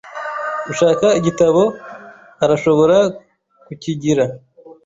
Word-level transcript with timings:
Ushaka 0.71 1.05
igitabo 1.19 1.63
arashobora 2.43 2.97
kukigira. 3.65 4.25